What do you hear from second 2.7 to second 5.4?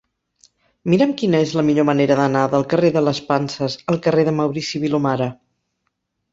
carrer de les Panses al carrer de Maurici Vilomara.